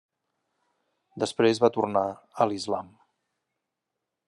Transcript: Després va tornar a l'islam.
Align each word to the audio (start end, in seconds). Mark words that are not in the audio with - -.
Després 1.23 1.61
va 1.65 1.71
tornar 1.77 2.03
a 2.45 2.49
l'islam. 2.53 2.91